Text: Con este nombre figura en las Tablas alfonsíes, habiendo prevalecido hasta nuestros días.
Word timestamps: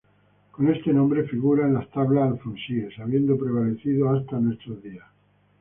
Con 0.49 0.67
este 0.73 0.91
nombre 0.91 1.27
figura 1.27 1.67
en 1.67 1.75
las 1.75 1.87
Tablas 1.91 2.31
alfonsíes, 2.31 2.97
habiendo 2.97 3.37
prevalecido 3.37 4.09
hasta 4.09 4.39
nuestros 4.39 4.81
días. 4.81 5.05